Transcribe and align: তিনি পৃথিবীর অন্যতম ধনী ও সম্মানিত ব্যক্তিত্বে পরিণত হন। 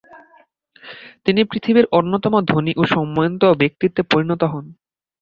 তিনি 1.25 1.41
পৃথিবীর 1.43 1.85
অন্যতম 1.91 2.33
ধনী 2.45 2.71
ও 2.77 2.93
সম্মানিত 2.93 3.43
ব্যক্তিত্বে 3.61 4.01
পরিণত 4.11 4.41
হন। 4.43 4.65